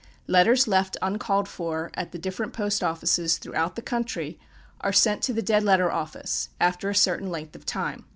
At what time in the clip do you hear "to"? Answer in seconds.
5.21-5.31